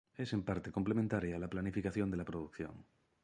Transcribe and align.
Es 0.17 0.33
en 0.33 0.41
parte 0.41 0.71
complementaria 0.71 1.35
a 1.35 1.37
la 1.37 1.47
planificación 1.47 2.09
de 2.09 2.17
la 2.17 2.25
producción. 2.25 2.71